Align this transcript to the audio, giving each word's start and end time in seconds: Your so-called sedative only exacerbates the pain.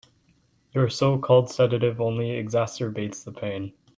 Your 0.71 0.89
so-called 0.89 1.51
sedative 1.51 2.01
only 2.01 2.29
exacerbates 2.29 3.23
the 3.23 3.31
pain. 3.31 3.73